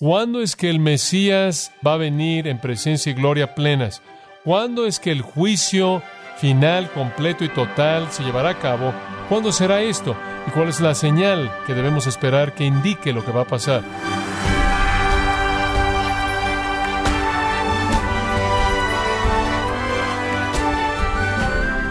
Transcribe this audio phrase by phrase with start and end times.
[0.00, 4.00] ¿Cuándo es que el Mesías va a venir en presencia y gloria plenas?
[4.44, 6.02] ¿Cuándo es que el juicio
[6.38, 8.94] final, completo y total se llevará a cabo?
[9.28, 10.16] ¿Cuándo será esto?
[10.48, 13.82] ¿Y cuál es la señal que debemos esperar que indique lo que va a pasar?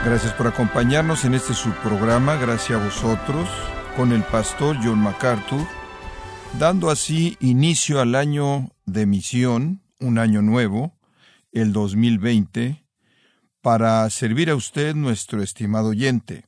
[0.04, 3.48] Gracias por acompañarnos en este subprograma, gracias a vosotros,
[3.96, 5.62] con el pastor John MacArthur,
[6.58, 10.98] dando así inicio al año de misión, un año nuevo,
[11.52, 12.86] el 2020,
[13.62, 16.46] para servir a usted, nuestro estimado oyente.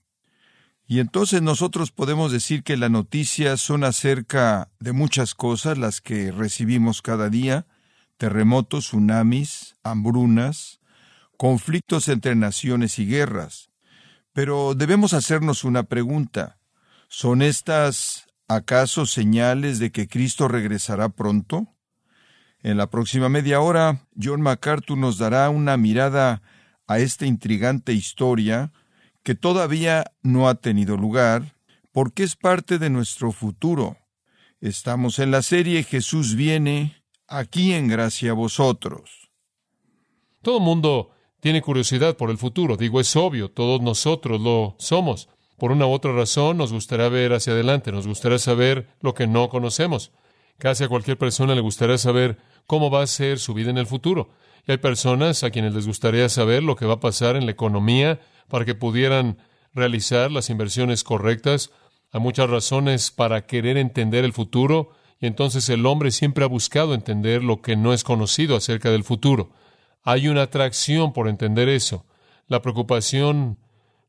[0.88, 6.32] Y entonces nosotros podemos decir que las noticias son acerca de muchas cosas las que
[6.32, 7.66] recibimos cada día,
[8.18, 10.80] terremotos, tsunamis, hambrunas,
[11.38, 13.70] conflictos entre naciones y guerras.
[14.34, 16.58] Pero debemos hacernos una pregunta.
[17.08, 21.68] ¿Son estas acaso señales de que Cristo regresará pronto?
[22.64, 26.42] En la próxima media hora, John MacArthur nos dará una mirada
[26.88, 28.72] a esta intrigante historia
[29.24, 31.56] que todavía no ha tenido lugar,
[31.92, 33.98] porque es parte de nuestro futuro.
[34.60, 39.32] Estamos en la serie Jesús viene, aquí en gracia a vosotros.
[40.42, 42.78] Todo mundo tiene curiosidad por el futuro.
[42.78, 45.30] Digo, es obvio, todos nosotros lo somos.
[45.62, 49.28] Por una u otra razón nos gustaría ver hacia adelante, nos gustaría saber lo que
[49.28, 50.12] no conocemos.
[50.58, 53.86] Casi a cualquier persona le gustaría saber cómo va a ser su vida en el
[53.86, 54.32] futuro.
[54.66, 57.52] Y hay personas a quienes les gustaría saber lo que va a pasar en la
[57.52, 59.38] economía para que pudieran
[59.72, 61.70] realizar las inversiones correctas.
[62.12, 66.96] Hay muchas razones para querer entender el futuro y entonces el hombre siempre ha buscado
[66.96, 69.52] entender lo que no es conocido acerca del futuro.
[70.02, 72.08] Hay una atracción por entender eso.
[72.48, 73.60] La preocupación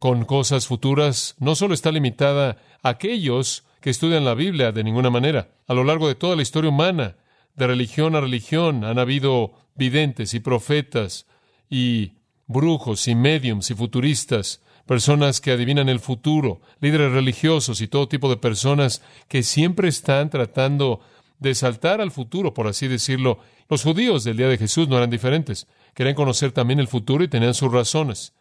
[0.03, 5.11] con cosas futuras no solo está limitada a aquellos que estudian la Biblia de ninguna
[5.11, 5.53] manera.
[5.69, 7.15] A lo largo de toda la historia humana,
[7.55, 11.27] de religión a religión, han habido videntes y profetas
[11.71, 12.15] y
[12.49, 18.29] brujos y mediums y futuristas, personas que adivinan el futuro, líderes religiosos y todo tipo
[18.29, 20.99] de personas que siempre están tratando
[21.39, 23.39] de saltar al futuro, por así decirlo.
[23.69, 25.69] Los judíos del día de Jesús no eran diferentes.
[25.95, 28.33] Querían conocer también el futuro y tenían sus razones.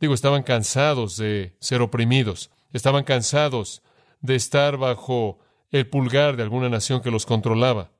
[0.00, 3.82] Digo, estaban cansados de ser oprimidos, estaban cansados
[4.20, 5.38] de estar bajo
[5.70, 7.90] el pulgar de alguna nación que los controlaba.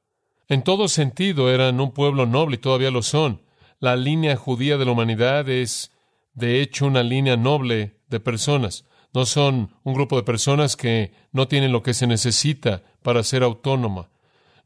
[0.48, 3.42] En todo sentido eran un pueblo noble y todavía lo son.
[3.80, 5.92] La línea judía de la humanidad es,
[6.34, 8.84] de hecho, una línea noble de personas.
[9.12, 13.42] No son un grupo de personas que no tienen lo que se necesita para ser
[13.42, 14.10] autónoma.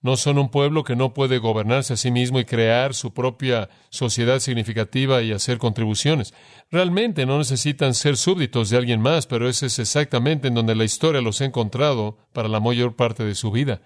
[0.03, 3.69] No son un pueblo que no puede gobernarse a sí mismo y crear su propia
[3.91, 6.33] sociedad significativa y hacer contribuciones.
[6.71, 10.85] Realmente no necesitan ser súbditos de alguien más, pero ese es exactamente en donde la
[10.85, 13.83] historia los ha encontrado para la mayor parte de su vida.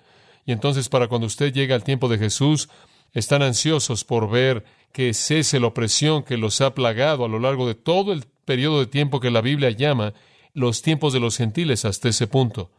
[0.47, 2.69] Y entonces para cuando usted llega al tiempo de Jesús,
[3.12, 7.66] están ansiosos por ver que cese la opresión que los ha plagado a lo largo
[7.66, 10.14] de todo el periodo de tiempo que la Biblia llama
[10.52, 12.70] los tiempos de los gentiles hasta ese punto.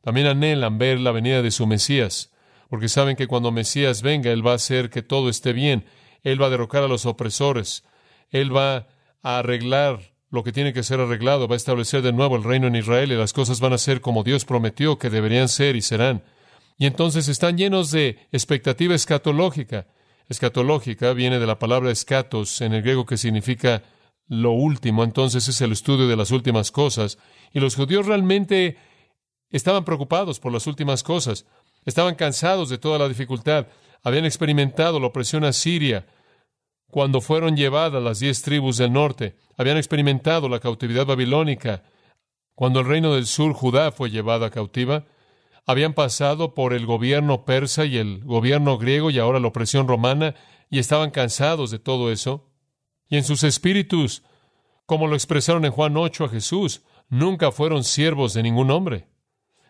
[0.00, 2.33] También anhelan ver la venida de su Mesías
[2.74, 5.84] porque saben que cuando Mesías venga, Él va a hacer que todo esté bien,
[6.24, 7.84] Él va a derrocar a los opresores,
[8.30, 8.88] Él va
[9.22, 12.66] a arreglar lo que tiene que ser arreglado, va a establecer de nuevo el reino
[12.66, 15.82] en Israel y las cosas van a ser como Dios prometió que deberían ser y
[15.82, 16.24] serán.
[16.76, 19.86] Y entonces están llenos de expectativa escatológica.
[20.28, 23.84] Escatológica viene de la palabra escatos en el griego que significa
[24.26, 27.18] lo último, entonces es el estudio de las últimas cosas.
[27.52, 28.78] Y los judíos realmente
[29.50, 31.46] estaban preocupados por las últimas cosas.
[31.84, 33.66] Estaban cansados de toda la dificultad.
[34.02, 36.06] Habían experimentado la opresión asiria
[36.90, 39.36] cuando fueron llevadas las diez tribus del norte.
[39.56, 41.82] Habían experimentado la cautividad babilónica
[42.54, 45.06] cuando el reino del sur, Judá, fue llevado a cautiva.
[45.66, 50.34] Habían pasado por el gobierno persa y el gobierno griego y ahora la opresión romana
[50.70, 52.50] y estaban cansados de todo eso.
[53.08, 54.22] Y en sus espíritus,
[54.86, 59.08] como lo expresaron en Juan 8 a Jesús, nunca fueron siervos de ningún hombre.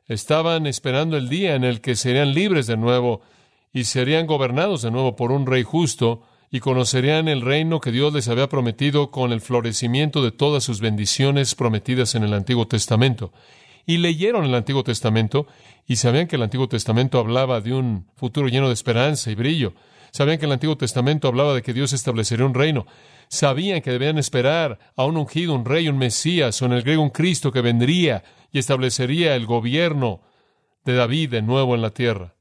[0.07, 3.23] Estaban esperando el día en el que serían libres de nuevo
[3.73, 8.13] y serían gobernados de nuevo por un rey justo y conocerían el reino que Dios
[8.13, 13.33] les había prometido con el florecimiento de todas sus bendiciones prometidas en el Antiguo Testamento.
[13.87, 15.47] Y leyeron el Antiguo Testamento
[15.87, 19.73] y sabían que el Antiguo Testamento hablaba de un futuro lleno de esperanza y brillo.
[20.11, 22.87] Sabían que el Antiguo Testamento hablaba de que Dios establecería un reino.
[23.29, 27.03] Sabían que debían esperar a un ungido, un rey, un Mesías, o en el griego
[27.03, 28.23] un Cristo que vendría
[28.55, 30.21] y establecería el gobierno
[30.85, 32.37] de David de nuevo en la tierra.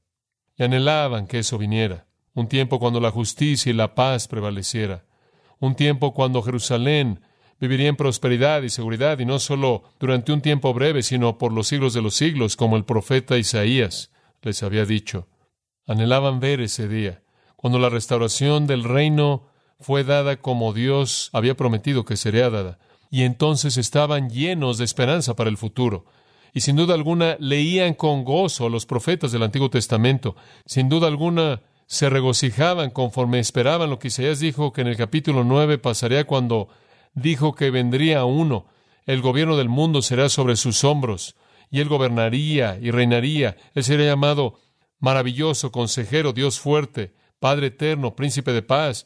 [0.56, 2.06] Y anhelaban que eso viniera,
[2.36, 5.06] un tiempo cuando la justicia y la paz prevaleciera,
[5.60, 7.22] un tiempo cuando Jerusalén
[7.60, 11.68] viviría en prosperidad y seguridad, y no solo durante un tiempo breve, sino por los
[11.68, 14.12] siglos de los siglos, como el profeta Isaías
[14.44, 15.28] les había dicho.
[15.88, 17.24] Anhelaban ver ese día,
[17.56, 19.48] cuando la restauración del reino
[19.80, 22.78] fue dada como Dios había prometido que sería dada.
[23.14, 26.04] Y entonces estaban llenos de esperanza para el futuro.
[26.52, 30.36] Y sin duda alguna leían con gozo los profetas del Antiguo Testamento.
[30.66, 35.44] Sin duda alguna se regocijaban conforme esperaban lo que Isaías dijo que en el capítulo
[35.44, 36.70] 9 pasaría cuando
[37.14, 38.66] dijo que vendría uno.
[39.06, 41.36] El gobierno del mundo será sobre sus hombros.
[41.70, 43.58] Y él gobernaría y reinaría.
[43.76, 44.56] Él sería llamado
[44.98, 49.06] maravilloso, consejero, Dios fuerte, Padre eterno, príncipe de paz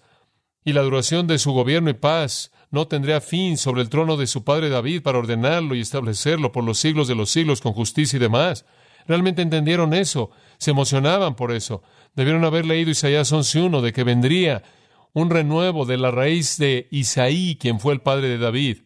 [0.68, 4.28] y la duración de su gobierno y paz no tendría fin sobre el trono de
[4.28, 8.18] su padre David para ordenarlo y establecerlo por los siglos de los siglos con justicia
[8.18, 8.66] y demás.
[9.08, 11.84] Realmente entendieron eso, se emocionaban por eso.
[12.18, 14.64] Debieron haber leído Isaías 11.1 de que vendría
[15.14, 18.80] un renuevo de la raíz de Isaí, quien fue el padre de David.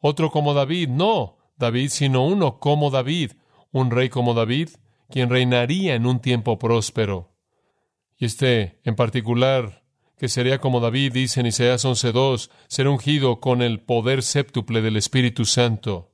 [0.00, 3.34] Otro como David, no David, sino uno como David,
[3.70, 4.70] un rey como David,
[5.08, 7.30] quien reinaría en un tiempo próspero.
[8.16, 9.77] Y este, en particular,
[10.18, 14.96] que sería como David dice en Isaías 11.2, será ungido con el poder séptuple del
[14.96, 16.10] Espíritu Santo.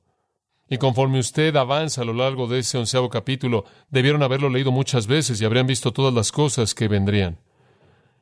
[0.69, 5.07] Y conforme usted avanza a lo largo de ese onceavo capítulo, debieron haberlo leído muchas
[5.07, 7.39] veces y habrían visto todas las cosas que vendrían.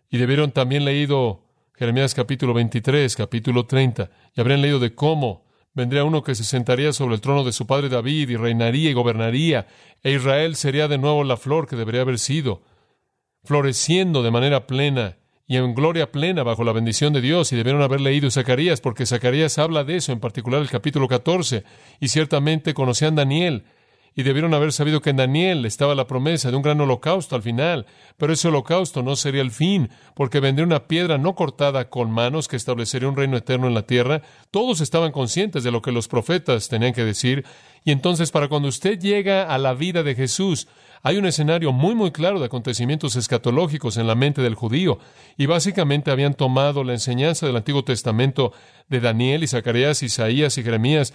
[0.09, 1.43] Y debieron también leído
[1.75, 6.93] Jeremías capítulo 23, capítulo 30, y habrían leído de cómo vendría uno que se sentaría
[6.93, 9.67] sobre el trono de su padre David y reinaría y gobernaría,
[10.01, 12.61] e Israel sería de nuevo la flor que debería haber sido,
[13.43, 15.17] floreciendo de manera plena
[15.47, 19.05] y en gloria plena bajo la bendición de Dios, y debieron haber leído Zacarías, porque
[19.05, 21.63] Zacarías habla de eso, en particular el capítulo 14,
[21.99, 23.65] y ciertamente conocían Daniel,
[24.15, 27.41] y debieron haber sabido que en Daniel estaba la promesa de un gran holocausto al
[27.41, 27.87] final,
[28.17, 32.47] pero ese holocausto no sería el fin, porque vendría una piedra no cortada con manos
[32.47, 34.21] que establecería un reino eterno en la tierra.
[34.51, 37.43] Todos estaban conscientes de lo que los profetas tenían que decir,
[37.85, 40.67] y entonces para cuando usted llega a la vida de Jesús,
[41.01, 44.99] hay un escenario muy, muy claro de acontecimientos escatológicos en la mente del judío,
[45.37, 48.53] y básicamente habían tomado la enseñanza del Antiguo Testamento
[48.87, 51.13] de Daniel y Zacarías, Isaías y Jeremías,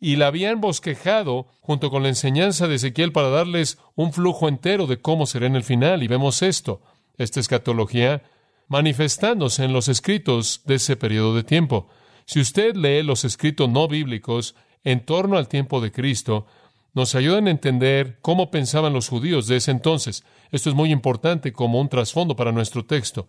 [0.00, 4.86] y la habían bosquejado junto con la enseñanza de Ezequiel para darles un flujo entero
[4.86, 6.02] de cómo será en el final.
[6.02, 6.80] Y vemos esto,
[7.16, 8.22] esta escatología,
[8.68, 11.88] manifestándose en los escritos de ese periodo de tiempo.
[12.26, 14.54] Si usted lee los escritos no bíblicos
[14.84, 16.46] en torno al tiempo de Cristo,
[16.94, 20.24] nos ayudan a entender cómo pensaban los judíos de ese entonces.
[20.50, 23.28] Esto es muy importante como un trasfondo para nuestro texto.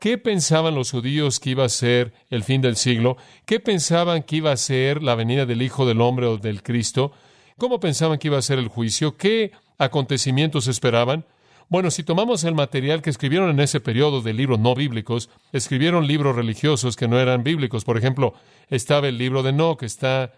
[0.00, 3.16] ¿Qué pensaban los judíos que iba a ser el fin del siglo?
[3.44, 7.12] ¿Qué pensaban que iba a ser la venida del Hijo del Hombre o del Cristo?
[7.56, 9.16] ¿Cómo pensaban que iba a ser el juicio?
[9.16, 11.24] ¿Qué acontecimientos esperaban?
[11.68, 16.06] Bueno, si tomamos el material que escribieron en ese periodo de libros no bíblicos, escribieron
[16.06, 17.84] libros religiosos que no eran bíblicos.
[17.84, 18.34] Por ejemplo,
[18.68, 20.32] estaba el libro de Enoch, está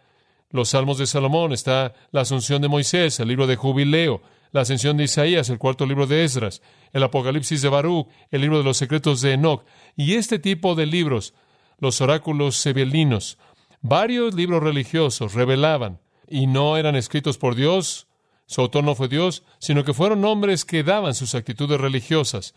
[0.55, 4.23] los Salmos de Salomón, está la Asunción de Moisés, el libro de Jubileo,
[4.53, 6.63] la Ascensión de Isaías, el cuarto libro de Esdras,
[6.93, 9.65] el Apocalipsis de Baruch, el libro de los secretos de Enoch,
[9.97, 11.35] y este tipo de libros,
[11.81, 13.37] los oráculos sebelinos,
[13.81, 15.99] varios libros religiosos revelaban,
[16.29, 18.07] y no eran escritos por Dios,
[18.47, 22.55] su autor no fue Dios, sino que fueron hombres que daban sus actitudes religiosas,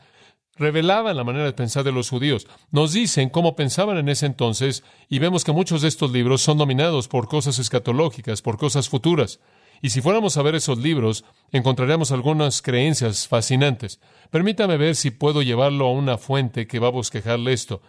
[0.57, 2.47] revelaban la manera de pensar de los judíos.
[2.71, 6.57] Nos dicen cómo pensaban en ese entonces y vemos que muchos de estos libros son
[6.57, 9.39] dominados por cosas escatológicas, por cosas futuras.
[9.81, 13.99] Y si fuéramos a ver esos libros, encontraríamos algunas creencias fascinantes.
[14.31, 17.81] Permítame ver si puedo llevarlo a una fuente que va a bosquejarle esto.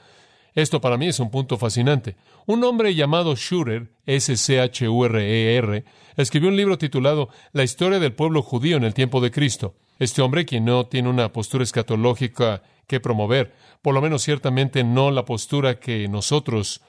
[0.55, 2.17] Esto para mí es un punto fascinante.
[2.47, 5.85] Un hombre llamado Schurer, S-C-H-U-R-E-R,
[6.17, 9.77] escribió un libro titulado La historia del pueblo judío en el tiempo de Cristo.
[9.99, 15.11] Este hombre, quien no tiene una postura escatológica que promover, por lo menos ciertamente no
[15.11, 16.83] la postura que nosotros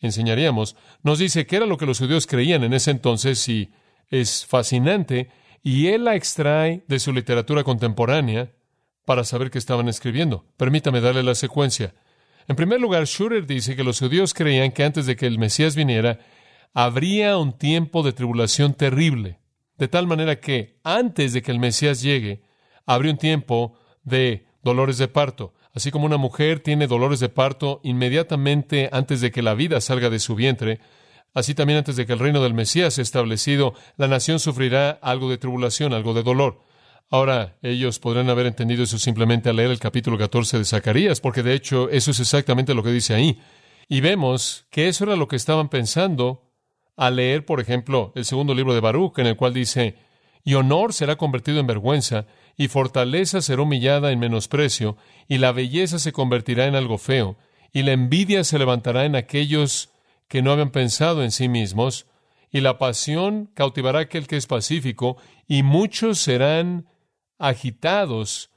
[0.00, 3.70] enseñaríamos, nos dice que era lo que los judíos creían en ese entonces y
[4.08, 5.30] es fascinante,
[5.62, 8.52] y él la extrae de su literatura contemporánea
[9.04, 10.44] para saber qué estaban escribiendo.
[10.56, 11.94] Permítame darle la secuencia.
[12.50, 15.76] En primer lugar, Schurer dice que los judíos creían que antes de que el Mesías
[15.76, 16.18] viniera,
[16.74, 19.38] habría un tiempo de tribulación terrible
[19.78, 22.42] de tal manera que antes de que el Mesías llegue,
[22.86, 25.54] habría un tiempo de dolores de parto.
[25.74, 30.10] Así como una mujer tiene dolores de parto inmediatamente antes de que la vida salga
[30.10, 30.80] de su vientre,
[31.32, 35.30] así también antes de que el reino del Mesías sea establecido, la nación sufrirá algo
[35.30, 36.58] de tribulación, algo de dolor.
[37.12, 41.42] Ahora, ellos podrán haber entendido eso simplemente al leer el capítulo 14 de Zacarías, porque
[41.42, 43.40] de hecho eso es exactamente lo que dice ahí.
[43.88, 46.52] Y vemos que eso era lo que estaban pensando
[46.96, 49.96] a leer, por ejemplo, el segundo libro de Baruch, en el cual dice,
[50.44, 52.26] y honor será convertido en vergüenza,
[52.56, 57.36] y fortaleza será humillada en menosprecio, y la belleza se convertirá en algo feo,
[57.72, 59.90] y la envidia se levantará en aquellos
[60.28, 62.06] que no habían pensado en sí mismos,
[62.52, 65.16] y la pasión cautivará a aquel que es pacífico,
[65.48, 66.86] y muchos serán
[67.40, 68.50] agitados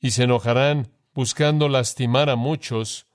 [0.00, 3.06] y se enojarán buscando lastimar a muchos,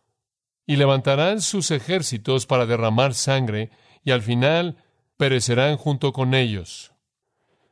[0.66, 3.72] y levantarán sus ejércitos para derramar sangre,
[4.04, 4.78] y al final
[5.18, 6.94] perecerán junto con ellos.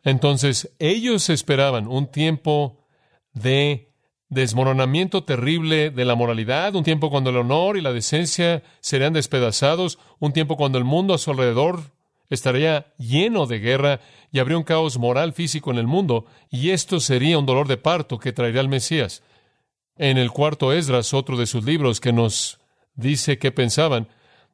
[0.03, 2.85] Entonces ellos esperaban un tiempo
[3.33, 3.91] de
[4.29, 9.99] desmoronamiento terrible de la moralidad, un tiempo cuando el honor y la decencia serían despedazados,
[10.19, 11.94] un tiempo cuando el mundo a su alrededor
[12.29, 13.99] estaría lleno de guerra
[14.31, 17.77] y habría un caos moral físico en el mundo, y esto sería un dolor de
[17.77, 19.23] parto que traería al Mesías.
[19.97, 22.59] En el cuarto Esdras, otro de sus libros que nos
[22.95, 24.07] dice qué pensaban,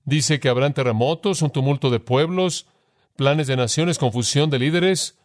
[0.05, 2.67] dice que habrán terremotos, un tumulto de pueblos,
[3.15, 5.17] planes de naciones, confusión de líderes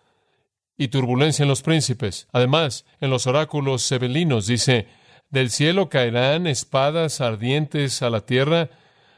[0.79, 2.29] y turbulencia en los príncipes.
[2.33, 4.87] Además, en los oráculos sebelinos dice,
[5.31, 8.71] del cielo caerán espadas ardientes a la tierra,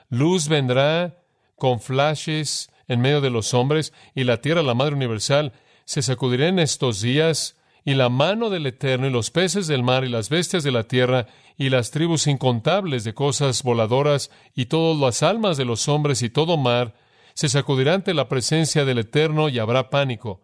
[0.09, 1.19] luz vendrá
[1.57, 5.53] con flashes en medio de los hombres, y la tierra, la Madre Universal,
[5.85, 10.05] se sacudirá en estos días, y la mano del Eterno, y los peces del mar,
[10.05, 11.27] y las bestias de la tierra,
[11.57, 16.31] y las tribus incontables de cosas voladoras, y todas las almas de los hombres y
[16.31, 16.95] todo mar,
[17.35, 20.43] se sacudirán ante la presencia del Eterno, y habrá pánico.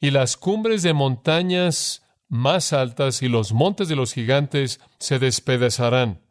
[0.00, 6.22] Y las cumbres de montañas más altas y los montes de los gigantes se despedazarán,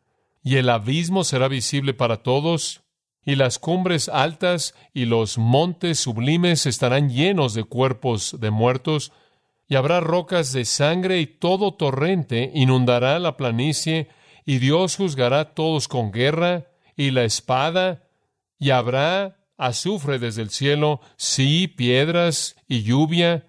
[0.44, 2.81] y el abismo será visible para todos,
[3.26, 9.12] y las cumbres altas y los montes sublimes estarán llenos de cuerpos de muertos,
[9.68, 14.10] y habrá rocas de sangre y todo torrente inundará la planicie,
[14.46, 18.04] y Dios juzgará todos con guerra y la espada,
[18.60, 23.48] y habrá azufre desde el cielo, sí, piedras y lluvia,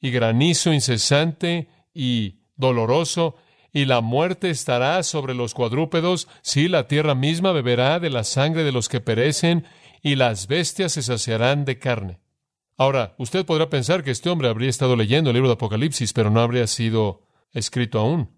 [0.00, 3.36] y granizo incesante y doloroso,
[3.72, 8.64] y la muerte estará sobre los cuadrúpedos, si la tierra misma beberá de la sangre
[8.64, 9.66] de los que perecen,
[10.02, 12.20] y las bestias se saciarán de carne.
[12.76, 16.30] Ahora, usted podrá pensar que este hombre habría estado leyendo el libro de Apocalipsis, pero
[16.30, 18.30] no habría sido escrito aún.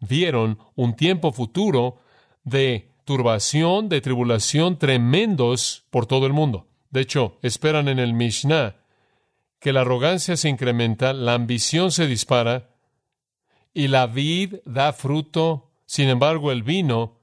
[0.00, 2.00] Vieron un tiempo futuro
[2.42, 6.68] de turbación, de tribulación tremendos por todo el mundo.
[6.90, 8.76] De hecho, esperan en el Mishnah
[9.60, 12.75] que la arrogancia se incrementa, la ambición se dispara,
[13.76, 17.20] y la vid da fruto, sin embargo el vino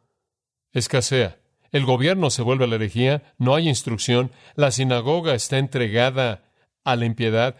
[0.71, 1.39] escasea.
[1.71, 6.43] El gobierno se vuelve a la herejía, no hay instrucción, la sinagoga está entregada
[6.83, 7.55] a la impiedad,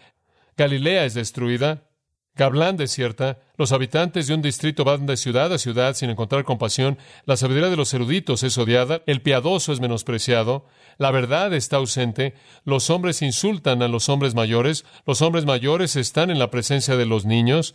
[0.56, 1.88] Galilea es destruida,
[2.36, 6.96] Gablán desierta, los habitantes de un distrito van de ciudad a ciudad sin encontrar compasión,
[7.26, 10.66] la sabiduría de los eruditos es odiada, el piadoso es menospreciado,
[10.98, 12.34] la verdad está ausente,
[12.64, 17.06] los hombres insultan a los hombres mayores, los hombres mayores están en la presencia de
[17.06, 17.74] los niños,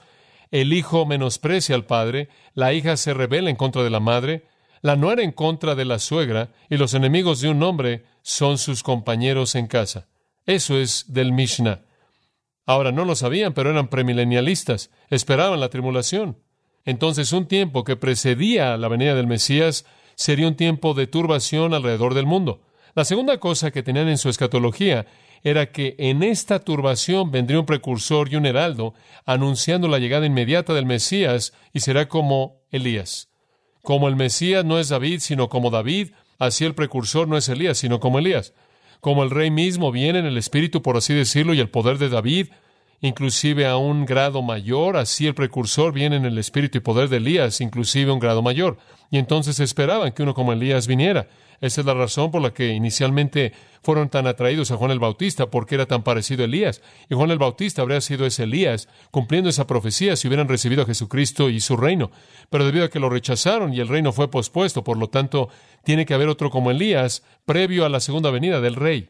[0.51, 4.45] el hijo menosprecia al padre, la hija se rebela en contra de la madre,
[4.81, 8.83] la nuera en contra de la suegra, y los enemigos de un hombre son sus
[8.83, 10.07] compañeros en casa.
[10.45, 11.81] Eso es del Mishnah.
[12.65, 16.37] Ahora no lo sabían, pero eran premilenialistas, esperaban la tribulación.
[16.85, 22.13] Entonces un tiempo que precedía la venida del Mesías sería un tiempo de turbación alrededor
[22.13, 22.61] del mundo.
[22.95, 25.05] La segunda cosa que tenían en su escatología
[25.43, 28.93] era que en esta turbación vendría un precursor y un heraldo
[29.25, 33.29] anunciando la llegada inmediata del Mesías y será como Elías.
[33.81, 37.77] Como el Mesías no es David, sino como David, así el precursor no es Elías,
[37.77, 38.53] sino como Elías.
[38.99, 42.09] Como el rey mismo viene en el espíritu, por así decirlo, y el poder de
[42.09, 42.47] David,
[43.01, 47.17] inclusive a un grado mayor, así el precursor viene en el espíritu y poder de
[47.17, 48.77] Elías, inclusive un grado mayor.
[49.11, 51.27] Y entonces esperaban que uno como Elías viniera.
[51.61, 55.49] Esa es la razón por la que inicialmente fueron tan atraídos a Juan el Bautista,
[55.49, 56.81] porque era tan parecido a Elías.
[57.09, 60.85] Y Juan el Bautista habría sido ese Elías, cumpliendo esa profecía si hubieran recibido a
[60.85, 62.11] Jesucristo y su reino.
[62.49, 65.49] Pero debido a que lo rechazaron y el reino fue pospuesto, por lo tanto,
[65.83, 69.09] tiene que haber otro como Elías previo a la segunda venida del rey.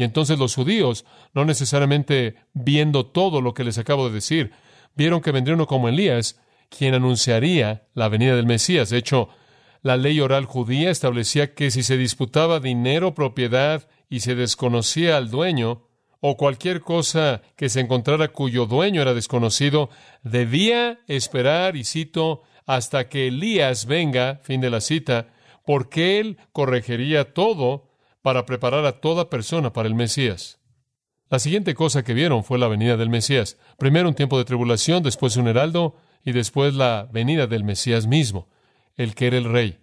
[0.00, 1.04] Y entonces los judíos,
[1.34, 4.50] no necesariamente viendo todo lo que les acabo de decir,
[4.96, 6.40] vieron que vendría uno como Elías,
[6.70, 8.88] quien anunciaría la venida del Mesías.
[8.88, 9.28] De hecho,
[9.82, 15.30] la ley oral judía establecía que si se disputaba dinero, propiedad y se desconocía al
[15.30, 15.86] dueño,
[16.20, 19.90] o cualquier cosa que se encontrara cuyo dueño era desconocido,
[20.22, 25.34] debía esperar, y cito, hasta que Elías venga, fin de la cita,
[25.66, 27.89] porque él corregiría todo
[28.22, 30.58] para preparar a toda persona para el Mesías.
[31.28, 33.56] La siguiente cosa que vieron fue la venida del Mesías.
[33.78, 38.48] Primero un tiempo de tribulación, después un heraldo y después la venida del Mesías mismo
[38.96, 39.78] el que era el rey,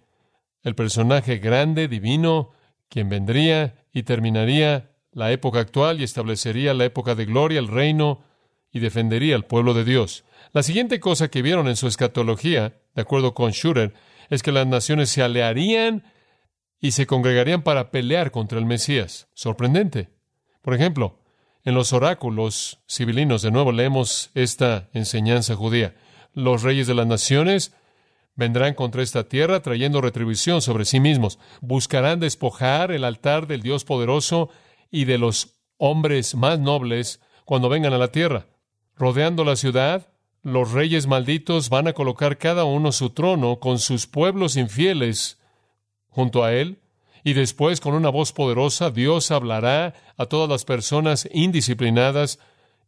[0.62, 2.50] el personaje grande, divino,
[2.88, 8.22] quien vendría y terminaría la época actual y establecería la época de gloria, el reino
[8.70, 10.24] y defendería al pueblo de Dios.
[10.52, 13.92] La siguiente cosa que vieron en su escatología, de acuerdo con Schurer,
[14.30, 16.04] es que las naciones se alearían
[16.80, 19.28] y se congregarían para pelear contra el Mesías.
[19.34, 20.10] Sorprendente.
[20.62, 21.18] Por ejemplo,
[21.64, 25.94] en los oráculos civilinos, de nuevo leemos esta enseñanza judía.
[26.34, 27.74] los reyes de las naciones
[28.36, 31.40] vendrán contra esta tierra trayendo retribución sobre sí mismos.
[31.60, 34.50] Buscarán despojar el altar del Dios poderoso
[34.90, 38.46] y de los hombres más nobles cuando vengan a la tierra.
[38.96, 44.06] Rodeando la ciudad, los reyes malditos van a colocar cada uno su trono con sus
[44.06, 45.38] pueblos infieles
[46.18, 46.80] junto a él,
[47.22, 52.40] y después con una voz poderosa Dios hablará a todas las personas indisciplinadas,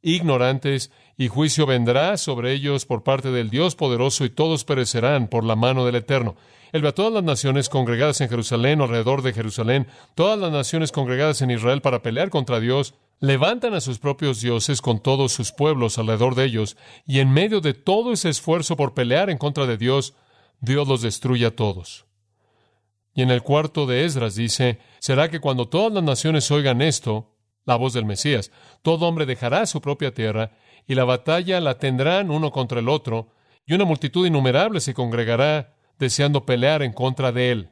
[0.02, 5.44] ignorantes, y juicio vendrá sobre ellos por parte del Dios poderoso, y todos perecerán por
[5.44, 6.34] la mano del Eterno.
[6.72, 10.90] Él ve a todas las naciones congregadas en Jerusalén, alrededor de Jerusalén, todas las naciones
[10.90, 15.52] congregadas en Israel para pelear contra Dios, levantan a sus propios dioses con todos sus
[15.52, 19.66] pueblos alrededor de ellos, y en medio de todo ese esfuerzo por pelear en contra
[19.66, 20.14] de Dios,
[20.60, 22.09] Dios los destruye a todos.
[23.20, 27.36] Y en el cuarto de Esdras dice, será que cuando todas las naciones oigan esto,
[27.66, 28.50] la voz del Mesías,
[28.80, 30.52] todo hombre dejará su propia tierra,
[30.86, 33.34] y la batalla la tendrán uno contra el otro,
[33.66, 37.70] y una multitud innumerable se congregará deseando pelear en contra de él.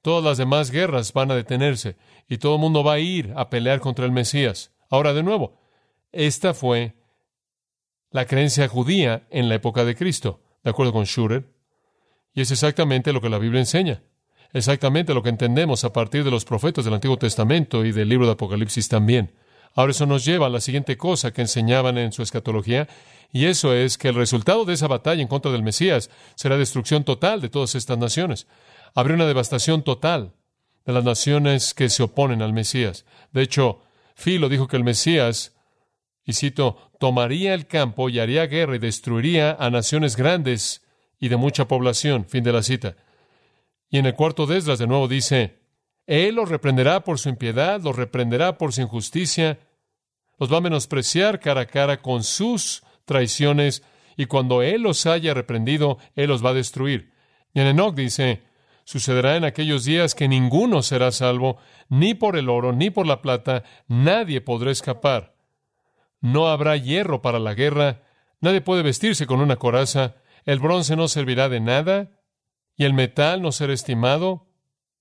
[0.00, 3.50] Todas las demás guerras van a detenerse y todo el mundo va a ir a
[3.50, 4.72] pelear contra el Mesías.
[4.88, 5.60] Ahora, de nuevo,
[6.10, 6.94] esta fue
[8.10, 11.52] la creencia judía en la época de Cristo, de acuerdo con Schurer,
[12.32, 14.04] y es exactamente lo que la Biblia enseña,
[14.52, 18.26] exactamente lo que entendemos a partir de los profetas del Antiguo Testamento y del libro
[18.26, 19.32] de Apocalipsis también.
[19.74, 22.88] Ahora eso nos lleva a la siguiente cosa que enseñaban en su escatología,
[23.32, 27.04] y eso es que el resultado de esa batalla en contra del Mesías será destrucción
[27.04, 28.48] total de todas estas naciones.
[28.94, 30.32] Habrá una devastación total
[30.84, 33.04] de las naciones que se oponen al Mesías.
[33.32, 33.82] De hecho,
[34.16, 35.54] Filo dijo que el Mesías,
[36.24, 40.82] y cito, tomaría el campo y haría guerra y destruiría a naciones grandes
[41.20, 42.26] y de mucha población.
[42.26, 42.96] Fin de la cita.
[43.90, 45.58] Y en el cuarto de Esdras de nuevo dice,
[46.06, 49.58] Él los reprenderá por su impiedad, los reprenderá por su injusticia,
[50.38, 53.82] los va a menospreciar cara a cara con sus traiciones,
[54.16, 57.12] y cuando Él los haya reprendido, Él los va a destruir.
[57.52, 58.42] Y en Enoch dice,
[58.84, 63.22] sucederá en aquellos días que ninguno será salvo, ni por el oro, ni por la
[63.22, 65.34] plata, nadie podrá escapar.
[66.20, 68.02] No habrá hierro para la guerra,
[68.40, 72.10] nadie puede vestirse con una coraza, el bronce no servirá de nada,
[72.80, 74.46] y el metal no será estimado,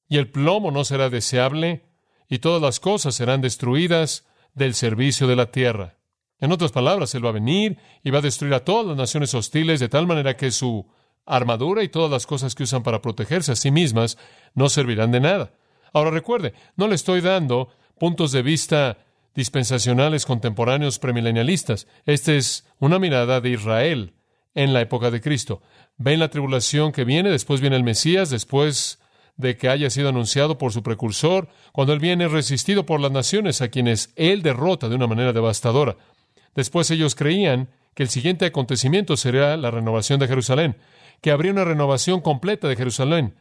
[0.09, 1.85] y el plomo no será deseable,
[2.27, 5.95] y todas las cosas serán destruidas del servicio de la tierra.
[6.41, 9.33] En otras palabras, Él va a venir y va a destruir a todas las naciones
[9.33, 10.91] hostiles de tal manera que su
[11.25, 14.17] armadura y todas las cosas que usan para protegerse a sí mismas
[14.55, 15.53] no servirán de nada.
[15.93, 18.97] Ahora recuerde, no le estoy dando puntos de vista
[19.35, 21.87] dispensacionales contemporáneos premilenialistas.
[22.05, 24.15] Esta es una mirada de Israel
[24.53, 25.61] en la época de Cristo.
[26.01, 28.99] Ven la tribulación que viene, después viene el Mesías, después
[29.35, 33.61] de que haya sido anunciado por su precursor, cuando Él viene resistido por las naciones
[33.61, 35.97] a quienes Él derrota de una manera devastadora.
[36.55, 40.77] Después ellos creían que el siguiente acontecimiento sería la renovación de Jerusalén,
[41.19, 43.35] que habría una renovación completa de Jerusalén.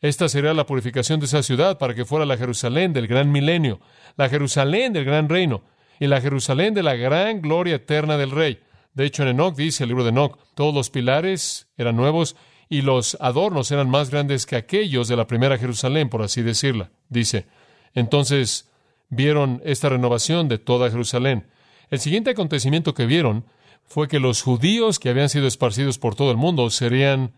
[0.00, 3.80] Esta sería la purificación de esa ciudad para que fuera la Jerusalén del gran milenio,
[4.16, 5.62] la Jerusalén del gran reino
[5.98, 8.60] y la Jerusalén de la gran gloria eterna del Rey.
[8.96, 12.34] De hecho, en Enoch dice el libro de Enoch, todos los pilares eran nuevos
[12.70, 16.90] y los adornos eran más grandes que aquellos de la primera Jerusalén, por así decirla.
[17.10, 17.46] Dice,
[17.92, 18.70] entonces
[19.10, 21.46] vieron esta renovación de toda Jerusalén.
[21.90, 23.44] El siguiente acontecimiento que vieron
[23.84, 27.34] fue que los judíos que habían sido esparcidos por todo el mundo serían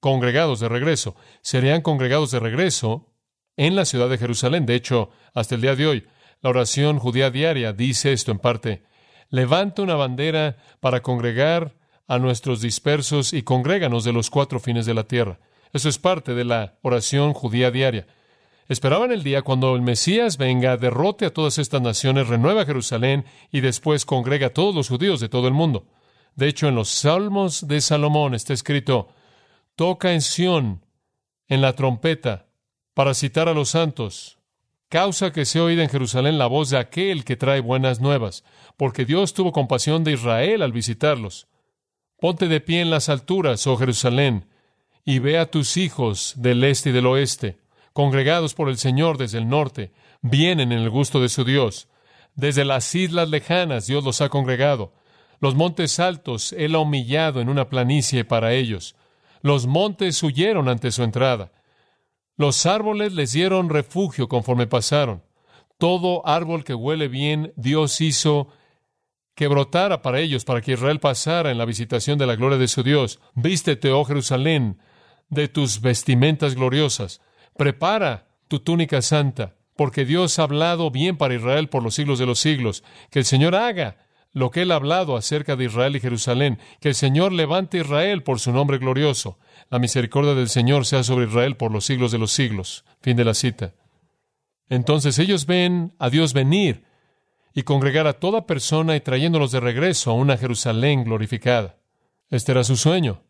[0.00, 3.12] congregados de regreso, serían congregados de regreso
[3.58, 4.64] en la ciudad de Jerusalén.
[4.64, 6.06] De hecho, hasta el día de hoy,
[6.40, 8.87] la oración judía diaria dice esto en parte,
[9.30, 11.74] levanta una bandera para congregar
[12.06, 15.38] a nuestros dispersos y congréganos de los cuatro fines de la tierra.
[15.72, 18.06] Eso es parte de la oración judía diaria.
[18.68, 23.60] Esperaban el día cuando el Mesías venga, derrote a todas estas naciones, renueva Jerusalén y
[23.60, 25.86] después congrega a todos los judíos de todo el mundo.
[26.34, 29.08] De hecho, en los Salmos de Salomón está escrito,
[29.74, 30.84] toca en Sión,
[31.48, 32.46] en la trompeta,
[32.94, 34.37] para citar a los santos,
[34.88, 38.44] causa que se oída en Jerusalén la voz de aquel que trae buenas nuevas,
[38.76, 41.46] porque Dios tuvo compasión de Israel al visitarlos.
[42.20, 44.46] Ponte de pie en las alturas, oh Jerusalén,
[45.04, 47.58] y ve a tus hijos del este y del oeste
[47.98, 49.90] congregados por el Señor desde el norte,
[50.22, 51.88] vienen en el gusto de su Dios.
[52.36, 54.92] Desde las islas lejanas Dios los ha congregado.
[55.40, 58.94] Los montes altos Él ha humillado en una planicie para ellos.
[59.42, 61.50] Los montes huyeron ante su entrada.
[62.38, 65.24] Los árboles les dieron refugio conforme pasaron.
[65.76, 68.48] Todo árbol que huele bien Dios hizo
[69.34, 72.68] que brotara para ellos, para que Israel pasara en la visitación de la gloria de
[72.68, 73.18] su Dios.
[73.34, 74.78] Vístete, oh Jerusalén,
[75.28, 77.20] de tus vestimentas gloriosas.
[77.56, 82.26] Prepara tu túnica santa, porque Dios ha hablado bien para Israel por los siglos de
[82.26, 82.84] los siglos.
[83.10, 83.96] Que el Señor haga
[84.32, 88.22] lo que él ha hablado acerca de Israel y Jerusalén, que el Señor levante Israel
[88.22, 89.38] por su nombre glorioso.
[89.70, 92.84] La misericordia del Señor sea sobre Israel por los siglos de los siglos.
[93.00, 93.74] Fin de la cita.
[94.68, 96.84] Entonces ellos ven a Dios venir
[97.54, 101.76] y congregar a toda persona y trayéndolos de regreso a una Jerusalén glorificada.
[102.30, 103.22] Este era su sueño.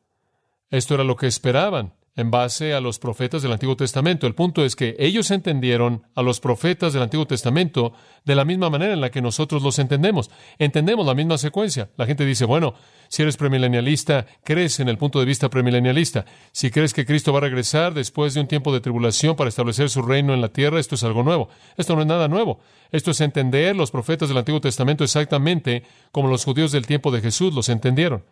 [0.70, 4.26] Esto era lo que esperaban en base a los profetas del Antiguo Testamento.
[4.26, 7.92] El punto es que ellos entendieron a los profetas del Antiguo Testamento
[8.24, 10.28] de la misma manera en la que nosotros los entendemos.
[10.58, 11.90] Entendemos la misma secuencia.
[11.96, 12.74] La gente dice, bueno,
[13.06, 16.24] si eres premilenialista, crees en el punto de vista premilenialista.
[16.50, 19.88] Si crees que Cristo va a regresar después de un tiempo de tribulación para establecer
[19.88, 21.48] su reino en la tierra, esto es algo nuevo.
[21.76, 22.58] Esto no es nada nuevo.
[22.90, 27.20] Esto es entender los profetas del Antiguo Testamento exactamente como los judíos del tiempo de
[27.20, 28.24] Jesús los entendieron.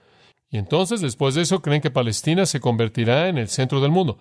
[0.51, 4.19] Y entonces, después de eso, creen que Palestina se convertirá en el centro del mundo.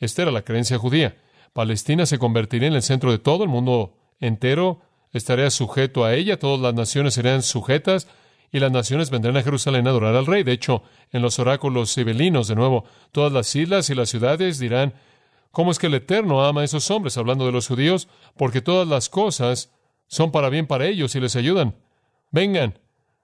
[0.00, 1.16] Esta era la creencia judía.
[1.52, 4.80] Palestina se convertiría en el centro de todo el mundo entero,
[5.12, 8.08] estaría sujeto a ella, todas las naciones serían sujetas
[8.50, 10.42] y las naciones vendrán a Jerusalén a adorar al rey.
[10.42, 14.94] De hecho, en los oráculos cibelinos, de nuevo, todas las islas y las ciudades dirán,
[15.50, 17.16] ¿cómo es que el Eterno ama a esos hombres?
[17.18, 19.72] Hablando de los judíos, porque todas las cosas
[20.06, 21.74] son para bien para ellos y les ayudan.
[22.30, 22.78] Vengan,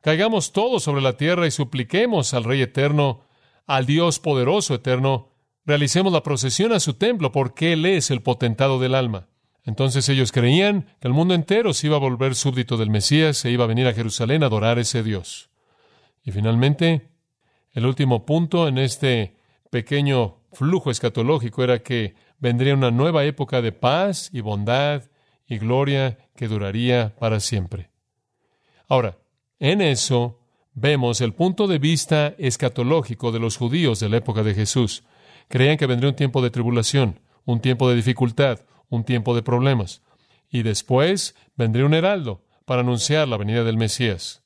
[0.05, 3.23] Caigamos todos sobre la tierra y supliquemos al Rey eterno,
[3.67, 5.31] al Dios poderoso eterno,
[5.65, 9.29] realicemos la procesión a su templo porque Él es el potentado del alma.
[9.63, 13.51] Entonces ellos creían que el mundo entero se iba a volver súbdito del Mesías, se
[13.51, 15.49] iba a venir a Jerusalén a adorar a ese Dios.
[16.23, 17.09] Y finalmente,
[17.73, 19.39] el último punto en este
[19.71, 25.05] pequeño flujo escatológico era que vendría una nueva época de paz y bondad
[25.47, 27.89] y gloria que duraría para siempre.
[28.87, 29.17] Ahora,
[29.61, 30.41] en eso
[30.75, 35.05] vemos el punto de vista escatológico de los judíos de la época de Jesús.
[35.49, 40.03] Creían que vendría un tiempo de tribulación, un tiempo de dificultad, un tiempo de problemas.
[40.51, 44.43] Y después vendría un heraldo para anunciar la venida del Mesías.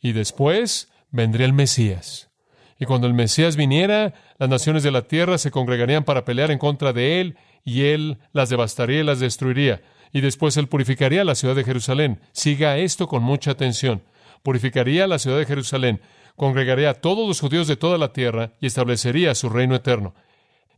[0.00, 2.30] Y después vendría el Mesías.
[2.78, 6.58] Y cuando el Mesías viniera, las naciones de la tierra se congregarían para pelear en
[6.58, 9.82] contra de él, y él las devastaría y las destruiría.
[10.12, 12.20] Y después él purificaría la ciudad de Jerusalén.
[12.32, 14.02] Siga esto con mucha atención
[14.42, 16.00] purificaría la ciudad de Jerusalén,
[16.36, 20.14] congregaría a todos los judíos de toda la tierra y establecería su reino eterno.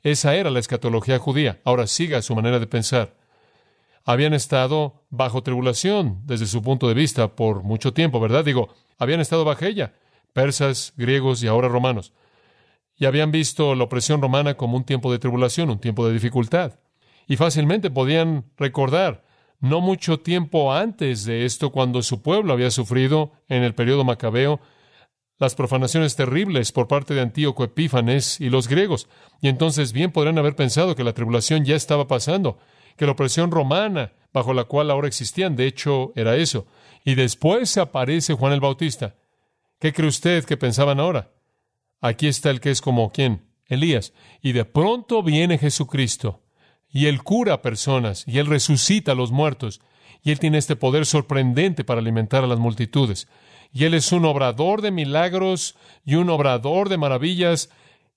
[0.03, 1.61] Esa era la escatología judía.
[1.65, 3.15] Ahora siga su manera de pensar.
[4.05, 8.45] Habían estado bajo tribulación desde su punto de vista por mucho tiempo, ¿verdad?
[8.45, 9.95] Digo, habían estado bajo ella,
[10.35, 12.13] persas, griegos y ahora romanos.
[12.97, 16.79] Y habían visto la opresión romana como un tiempo de tribulación, un tiempo de dificultad.
[17.27, 19.25] Y fácilmente podían recordar
[19.65, 24.61] no mucho tiempo antes de esto, cuando su pueblo había sufrido en el periodo macabeo
[25.39, 29.09] las profanaciones terribles por parte de Antíoco Epífanes y los griegos.
[29.41, 32.59] Y entonces bien podrían haber pensado que la tribulación ya estaba pasando,
[32.99, 36.67] que la opresión romana bajo la cual ahora existían, de hecho, era eso.
[37.03, 39.15] Y después aparece Juan el Bautista.
[39.81, 41.31] ¿Qué cree usted que pensaban ahora?
[42.03, 43.47] Aquí está el que es como quién?
[43.67, 44.13] Elías.
[44.43, 46.44] Y de pronto viene Jesucristo
[46.95, 49.81] y Él cura personas, y Él resucita a los muertos,
[50.23, 53.27] y Él tiene este poder sorprendente para alimentar a las multitudes.
[53.73, 57.69] Y Él es un obrador de milagros y un obrador de maravillas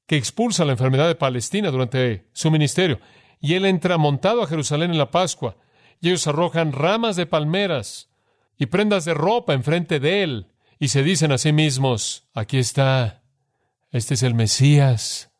[0.05, 2.99] que expulsa la enfermedad de Palestina durante su ministerio.
[3.41, 5.57] Y Él entra montado a Jerusalén en la Pascua,
[5.99, 8.11] y ellos arrojan ramas de palmeras
[8.59, 13.23] y prendas de ropa enfrente de Él, y se dicen a sí mismos, aquí está,
[13.89, 15.31] este es el Mesías.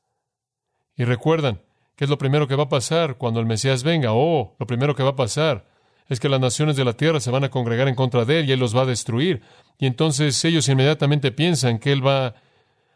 [0.96, 1.62] Y recuerdan,
[1.98, 4.14] ¿Qué es lo primero que va a pasar cuando el Mesías venga?
[4.14, 5.66] Oh, lo primero que va a pasar
[6.08, 8.48] es que las naciones de la tierra se van a congregar en contra de él
[8.48, 9.42] y él los va a destruir.
[9.80, 12.36] Y entonces ellos inmediatamente piensan que él va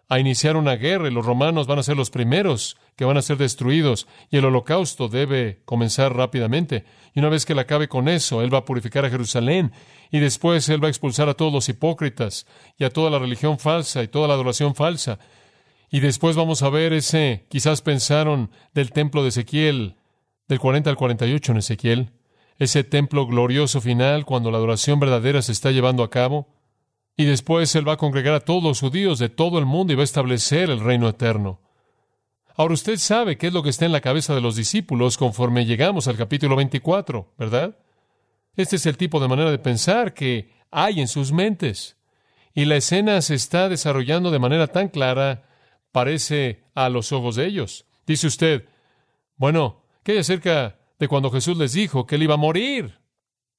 [0.08, 3.24] a iniciar una guerra y los romanos van a ser los primeros que van a
[3.24, 6.86] ser destruidos y el holocausto debe comenzar rápidamente.
[7.16, 9.72] Y una vez que él acabe con eso, él va a purificar a Jerusalén
[10.12, 12.46] y después él va a expulsar a todos los hipócritas
[12.78, 15.18] y a toda la religión falsa y toda la adoración falsa
[15.92, 19.98] y después vamos a ver ese, quizás pensaron del templo de Ezequiel,
[20.48, 22.12] del 40 al 48 en Ezequiel,
[22.58, 26.48] ese templo glorioso final cuando la adoración verdadera se está llevando a cabo.
[27.18, 29.98] Y después Él va a congregar a todos los judíos de todo el mundo y
[29.98, 31.60] va a establecer el reino eterno.
[32.56, 35.66] Ahora usted sabe qué es lo que está en la cabeza de los discípulos conforme
[35.66, 37.78] llegamos al capítulo 24, ¿verdad?
[38.56, 41.98] Este es el tipo de manera de pensar que hay en sus mentes.
[42.54, 45.51] Y la escena se está desarrollando de manera tan clara
[45.92, 47.86] parece a los ojos de ellos.
[48.06, 48.66] Dice usted,
[49.36, 53.00] bueno, ¿qué hay acerca de cuando Jesús les dijo que él iba a morir?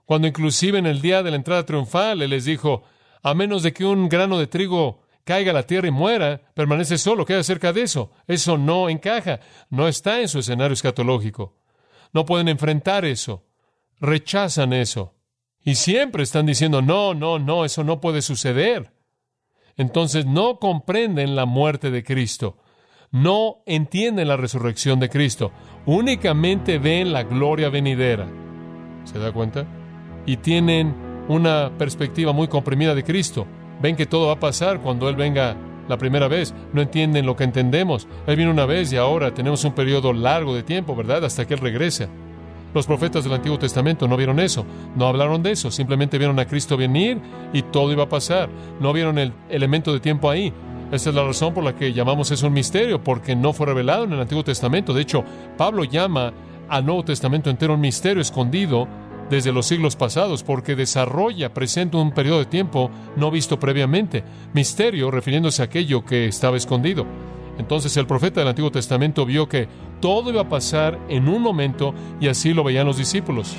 [0.05, 2.85] Cuando inclusive en el día de la entrada triunfal él les dijo,
[3.23, 6.99] a menos de que un grano de trigo caiga a la tierra y muera, permanece
[6.99, 7.25] solo.
[7.25, 8.13] ¿Qué hay acerca de eso?
[8.27, 9.41] Eso no encaja,
[9.71, 11.57] no está en su escenario escatológico.
[12.13, 13.45] No pueden enfrentar eso,
[14.01, 15.15] rechazan eso.
[15.65, 18.93] Y siempre están diciendo, no, no, no, eso no puede suceder.
[19.77, 22.57] Entonces no comprenden la muerte de Cristo,
[23.11, 25.53] no entienden la resurrección de Cristo,
[25.87, 28.27] únicamente ven la gloria venidera.
[29.05, 29.67] ¿Se da cuenta?
[30.27, 30.95] Y tienen
[31.29, 33.47] una perspectiva muy comprimida de Cristo.
[33.81, 35.57] Ven que todo va a pasar cuando Él venga
[35.89, 36.55] la primera vez.
[36.73, 38.07] No entienden lo que entendemos.
[38.27, 41.25] Él vino una vez y ahora tenemos un periodo largo de tiempo, ¿verdad?
[41.25, 42.09] Hasta que Él regrese.
[42.75, 44.65] Los profetas del Antiguo Testamento no vieron eso,
[44.97, 47.21] no hablaron de eso, simplemente vieron a Cristo venir
[47.53, 48.49] y todo iba a pasar.
[48.81, 50.53] No vieron el elemento de tiempo ahí.
[50.91, 54.05] Esa es la razón por la que llamamos eso un misterio, porque no fue revelado
[54.05, 54.93] en el Antiguo Testamento.
[54.93, 55.25] De hecho,
[55.57, 56.33] Pablo llama
[56.69, 58.87] al Nuevo Testamento entero un misterio escondido
[59.31, 64.23] desde los siglos pasados, porque desarrolla, presenta un periodo de tiempo no visto previamente.
[64.53, 67.07] Misterio refiriéndose a aquello que estaba escondido.
[67.63, 69.69] Entonces el profeta del Antiguo Testamento vio que
[70.01, 73.55] todo iba a pasar en un momento y así lo veían los discípulos.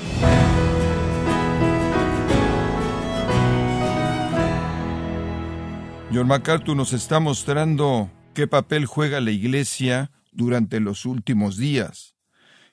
[6.13, 12.17] John MacArthur nos está mostrando qué papel juega la Iglesia durante los últimos días,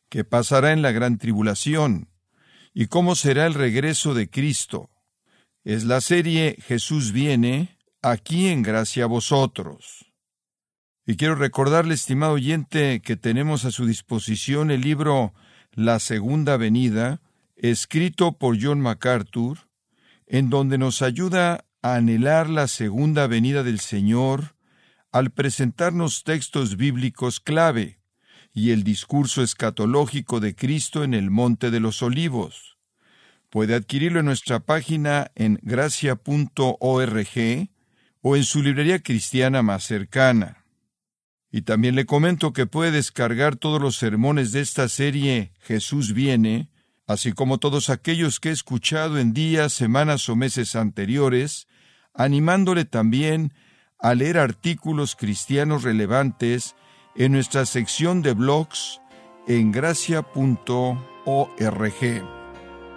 [0.09, 2.09] qué pasará en la gran tribulación
[2.75, 4.91] y cómo será el regreso de Cristo.
[5.63, 10.10] Es la serie Jesús viene aquí en gracia a vosotros.
[11.07, 15.33] Y quiero recordarle, estimado oyente, que tenemos a su disposición el libro
[15.73, 17.21] La Segunda Venida,
[17.57, 19.59] escrito por John MacArthur,
[20.27, 24.55] en donde nos ayuda a anhelar la segunda venida del Señor
[25.13, 27.99] al presentarnos textos bíblicos clave
[28.53, 32.79] y el discurso escatológico de Cristo en el Monte de los Olivos.
[33.49, 36.19] Puede adquirirlo en nuestra página en gracia.org
[38.23, 40.60] o en su librería cristiana más cercana.
[41.53, 46.71] Y también le comento que puede descargar todos los sermones de esta serie Jesús viene,
[47.07, 51.67] así como todos aquellos que he escuchado en días, semanas o meses anteriores,
[52.15, 53.53] animándole también
[53.99, 56.77] a leer artículos cristianos relevantes
[57.17, 59.01] en nuestra sección de blogs
[59.49, 60.31] en gracia.org.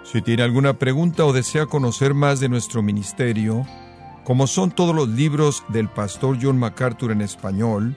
[0.04, 3.66] Si tiene alguna pregunta o desea conocer más de nuestro ministerio,
[4.22, 7.96] como son todos los libros del pastor John MacArthur en español,